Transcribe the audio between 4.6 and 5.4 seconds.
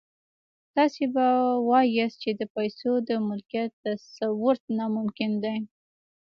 ناممکن